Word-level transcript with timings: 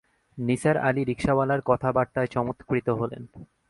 নিসার 0.37 0.77
আলি 0.77 1.01
রিকশাওয়ালার 1.03 1.61
কথাবার্তায় 1.65 2.27
চমৎকৃত 2.27 2.87
হলেন। 2.89 3.23